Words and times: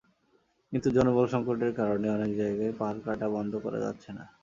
কিন্তু 0.73 0.87
জনবলসংকটের 0.95 1.71
কারণে 1.79 2.07
অনেক 2.09 2.31
জায়গায় 2.37 2.73
পাহাড় 2.79 2.99
কাটা 3.05 3.27
বন্ধ 3.35 3.53
করা 3.63 3.79
যাচ্ছে 3.85 4.09
না। 4.17 4.23